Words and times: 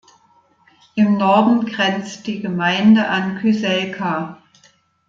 Im 0.95 1.15
Norden 1.19 1.67
grenzt 1.67 2.25
die 2.25 2.39
Gemeinde 2.39 3.07
an 3.07 3.37
Kyselka. 3.37 4.41